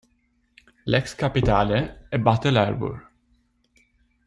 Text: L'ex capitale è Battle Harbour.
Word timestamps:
L'ex 0.87 1.13
capitale 1.13 2.07
è 2.09 2.17
Battle 2.17 2.57
Harbour. 2.57 3.11